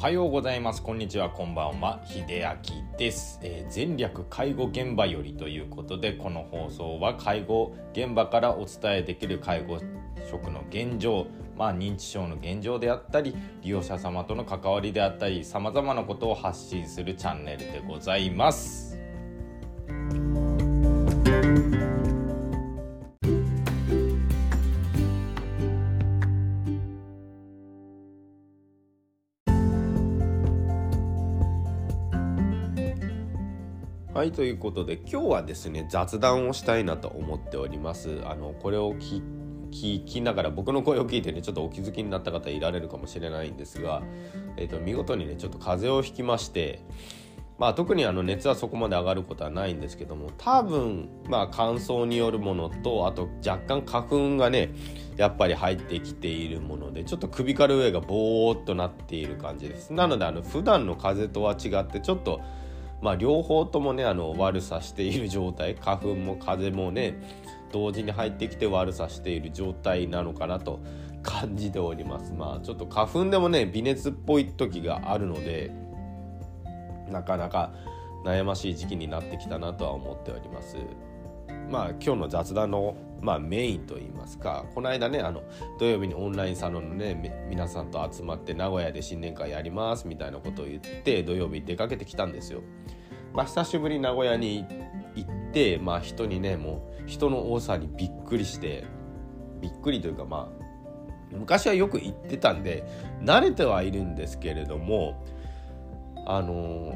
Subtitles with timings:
[0.00, 0.82] おはようございます。
[0.82, 1.28] こんにちは。
[1.28, 2.00] こんばんは。
[2.06, 9.78] 秀明です、えー、全略介護現場よりということでこの放送は介護現場からお伝えできる介護
[10.30, 18.98] 職の現状まあ、認知症の現状であったり利用者様との関わりであったりさまざまなことを発信するチャンネルでございます。
[34.20, 38.20] はいということで今日はですね雑談をしたいなと思っております。
[38.26, 44.02] あのこれを聞きながら僕の声を聞いてねちょっとお気づきになった方いられるかもしれないんですが、
[44.58, 46.82] えーと、見事にねちょっと風邪をひきまして
[47.58, 54.74] まあ特にあの熱はそこまで上がることはないんですけども多分まあ乾燥によるものとあと若干花粉がね
[55.16, 59.94] やっぱり入ってきているものでちょっと首から上がボーっとなっている感じです。
[59.94, 62.42] なのであの普段の風邪とは違ってちょっと
[63.00, 65.74] まあ、両方ともねあの悪さしている状態。
[65.74, 67.14] 花粉も風もね
[67.72, 70.80] 同時に入ってきて悪さしている状態なのかなと。
[71.22, 72.32] 感じております。
[72.32, 75.70] まあちょっと花粉でもね微熱っぽい時があるので
[77.10, 77.72] なかなか
[78.24, 80.76] 悩ましい時期になってきたなとは思っております。
[81.70, 85.42] まあ今日の雑談のまあ、メインといいますかこの間ねあの
[85.78, 92.62] 土曜日にオンラインサロンのね皆さんと集まって名古屋で新年会やりますみたいなことを言って土曜日出かけてきたんですよ。
[93.32, 94.64] まあ、久しぶり名古屋に
[95.14, 98.84] 行って、まあ、人にねもう人の多さにびっくりして
[99.60, 100.60] びっくりというかまあ
[101.30, 102.84] 昔はよく行ってたんで
[103.22, 105.24] 慣れてはいるんですけれども
[106.26, 106.94] あの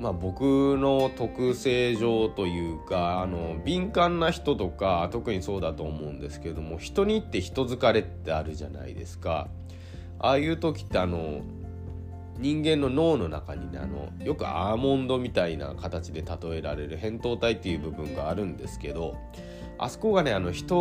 [0.00, 9.48] まあ、僕の特性上というかあの敏感な人とか特にそうだと思うんですけども人に行って人疲れってあるじゃないですか
[10.18, 11.42] ああいう時ってあの
[12.38, 19.18] 人間の脳の中にねあのよくアーモンドみたいな形で例えられる扁桃体っていう部分があるんですけど
[19.76, 20.76] あそこがねあの人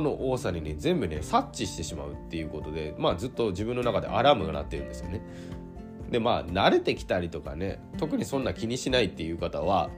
[0.00, 5.20] の多さにね全部ね察知してしまうっていうことでまあずっと自分の中でアラームが鳴ってるんですよね。
[6.14, 9.90] でまあ慣れてきたりとかね特にそんな気にしないっていう方は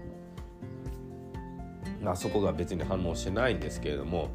[2.00, 4.30] まあそこが別に反応してないんですけれども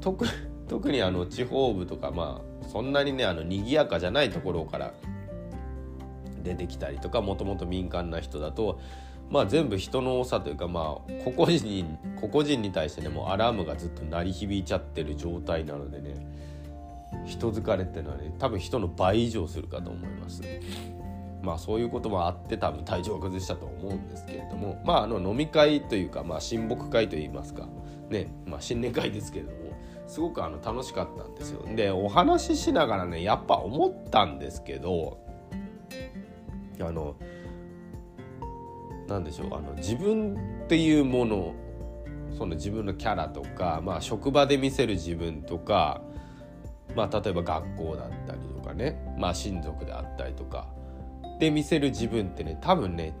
[0.00, 0.26] 特
[0.66, 4.92] 特にあの地方部とかまあそんなにねあの賑やかじゃないところから
[6.42, 8.80] 出てきたりとかもともと敏感な人だと
[9.30, 16.26] まあ全部人の多さというかまあ個々人個々人に対してねもうアラームがずっと鳴り響いちゃってる状態なのでね
[17.24, 20.42] 人疲れっていうのはね多分人の倍以上するかと思います。
[21.44, 27.68] まあそういうこともあって多分体調を崩したと思うんですけれどもまああの飲み会というかまあ親睦会といいますか
[28.08, 29.72] ねまあ新年会ですけれども
[30.06, 31.62] すごくあの楽しかったんですよ。
[31.74, 35.18] でお話ししながらねやっぱ思ったんですけど
[36.80, 37.14] あの
[39.06, 41.54] なんでしょうあの自分っていうもの
[42.36, 46.02] その自分のキャラとか、まあ、職場で見せる自分とか、
[46.96, 50.66] まあ、例えば学校だったりとかね、まあ、親族であったりとか
[51.38, 53.14] で見せる自分ってね多分ね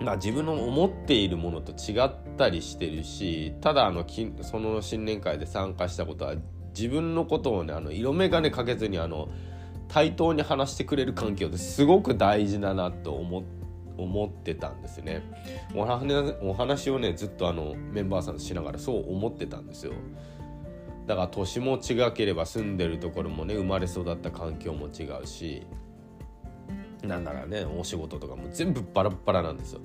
[0.00, 4.04] まあ自分の思っているものと違ったりしてるしただあの
[4.42, 6.34] その新年会で参加したことは
[6.74, 9.28] 自分のことをねあの色眼鏡かけずにあの
[9.88, 13.44] 対等に話してくれる環境ってすごく大事だなと思
[13.98, 15.22] 思ってたんですね
[15.74, 15.84] お
[16.52, 19.92] 話をねずっとあのメンバーさんとしながらそう思ってたんですよ。
[21.06, 25.66] だから年も違ければ住んでるところもね生まれ育った環境も違うし
[27.02, 29.80] なんならねお仕事とかも全部バラバラなんですよ。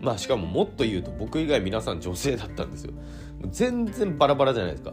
[0.00, 2.92] まあしかももっと言うと僕以外皆さん女性だったんですよ。
[3.50, 4.92] 全然バラバラじゃないですか。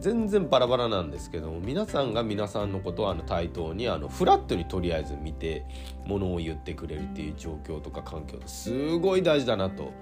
[0.00, 5.64] 全然バラバラなんですけども皆さんが皆さんのことをあの対等にあのフラットにとりあえず見て
[6.06, 9.92] ものを言ってくれるっていう状況とか環境すごい大事だなと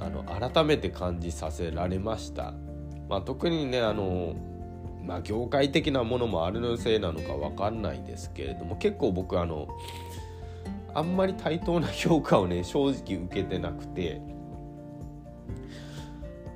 [0.00, 2.52] あの改めて感じさせられました。
[3.08, 4.34] まあ、特にねあの
[5.06, 9.68] まあ、業界的なものもあるのせいなのか分かんないですけれども結構僕あの
[10.94, 14.20] あんまり対等な評価をね正直受けてなくて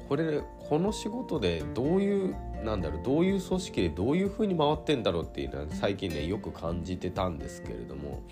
[0.08, 8.22] これこの仕事でどういうなんだろうどういう組織でどういうふうに回ってんだろうっていうのは最近ねよく感じてたんですけれども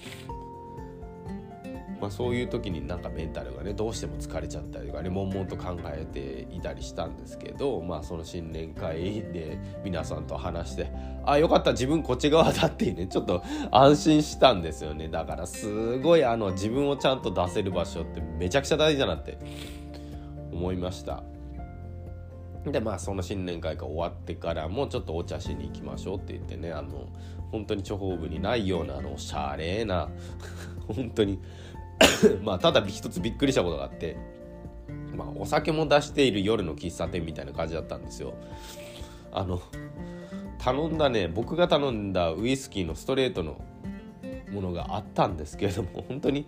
[2.00, 10.92] まあ、そういう時になんかメンタルがねどうしても疲れちゃったりとかね悶々と考えていたりしたんですけど、まあ、その新年会で皆さんと話して
[11.24, 13.42] あよかった自分こっち側だっていうねちょっと
[13.72, 19.38] 安心したんですよねだからすごいあの自分をちゃんと出せる場所ってめちゃくちゃ大事だなって
[20.52, 21.22] 思いました。
[22.66, 27.08] でまあその新年会が終わってからもちょっとお茶しに行きましょうって言ってねあの
[27.50, 30.08] 本当に地方部にないようなあのおしゃれな
[30.86, 31.38] 本当に
[32.42, 34.16] まあただ一つびっくりしたことがあって
[35.16, 38.34] まあお酒も出している夜の喫茶店みたいな感じだったんですよ。
[39.32, 39.60] あの
[40.58, 43.60] 頼んだね僕が頼んだウイスキーのストレートの
[44.52, 46.46] ものがあったんですけれども 本当に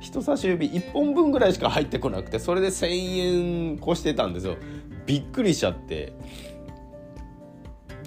[0.00, 4.56] 人差し指1本分ぐらいしか入ってこなくてそれで1,000円越してたんですよ。
[5.06, 6.12] びっくりしちゃって。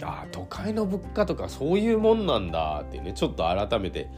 [0.01, 4.09] ああ都会の物価とかそういうもんなんだってねちょっと改めて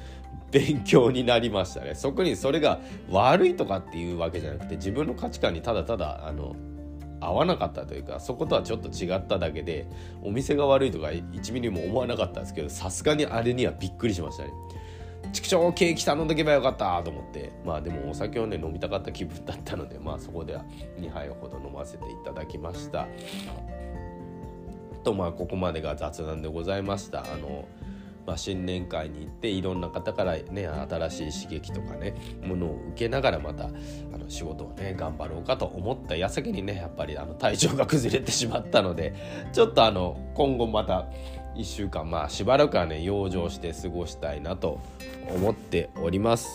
[0.52, 1.96] 勉強になりましたね。
[1.96, 6.56] そこにそれが悪いとかっていうわけじゃなくて自分の価値観にただただあの
[7.22, 9.88] 合わなかったというかそことはちょっと違っただけで
[10.24, 14.52] お店が悪いとか1ミリも思わなかったんですけどさすがにあれにはびっくりしましたね。
[15.32, 20.66] 畜生ケーキ頼んどけばよかったと思ってまあでもお酒をね飲みたかった気分だったのでまあそこでは
[21.00, 23.08] 2杯ほど飲ませていただきました。
[25.04, 27.20] とまあここまでが雑談でございました。
[27.22, 27.66] あの
[28.26, 39.14] まあ、新年会に行っていろんな方からね新しい刺激とかねものを受けながらまたあの仕事をね頑張ろうかと思った矢先にねやっぱりあの体調が崩れてしまったので
[39.54, 41.08] ちょっとあの今後また
[41.56, 44.80] 1週間まあしばらくはね養生して過ごしたいなと
[45.36, 46.48] 思っております。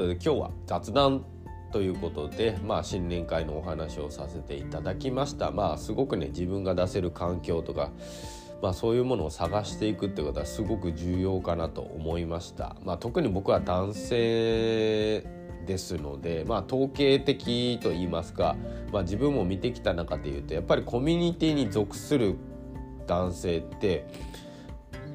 [0.00, 1.24] ことで今日は雑談
[1.72, 5.50] ということで、まあ、新年会のお話をさせていただきました。
[5.50, 7.90] まあすごくね自分が出せる環境とか
[8.62, 12.76] まあ、そういうものを探していくってことはすごく重要かなと思いました。
[12.84, 15.24] まあ、特に僕は男性
[15.64, 18.56] ですので、まあ、統計的と言いますか、
[18.92, 22.36] まあ、自分も見てきた中でいうとやっぱりコミュニティに属する
[23.06, 24.06] 男性って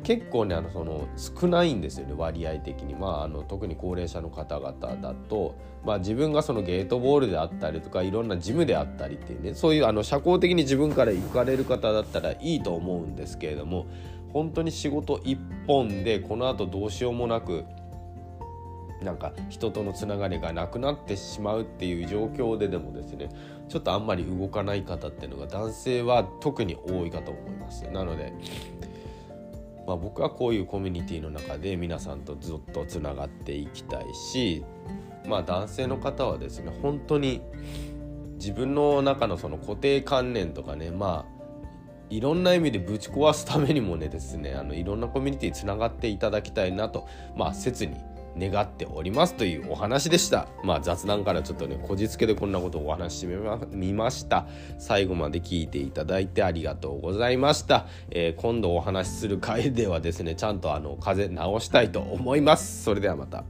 [0.06, 4.72] 結構ねあのその少ないんですよね割合的に、まあ、あの特に高齢者の方々
[5.02, 13.88] だと、まあ、自分がそのゲートボールであったりとかいろんなジムであったりっていうねそういうあの社交的に自分から行かれる方だったらいいと思うんですけれども
[14.31, 17.66] 本当に仕事一本でこのあとどうしようもなく
[19.02, 23.30] なんか人とのつながりがなくなってしまうっていう状況ででもですね
[23.69, 27.84] ちょっとあんまり動かない方っていうのが男性は特に多いかと思います。
[27.92, 28.34] なので
[29.87, 34.63] まあ、僕はこういうコミュニティの中で皆さんとずっとつながっていきたいし、
[35.27, 37.41] まあ、男性の方はですね本当に
[38.35, 41.35] 自分の中のその固定観念とかねまあ
[42.09, 47.95] いろんな意味でぶち壊すためにもねですねあのいろんなコミュニティにつながっていただきたいなとまあ切に
[48.37, 50.47] 願っておりますというお話でした。
[50.63, 53.27] まあ雑談からちょっとね、こじつけでこんなことをお話しして
[53.75, 54.45] みました。
[54.77, 57.87] 最後まで聞いていただいてありがとうございました。
[58.11, 62.83] えー、今度お話しする回ではですね、ちゃんとあの、風邪治したいと思います。
[62.83, 63.43] それではまた。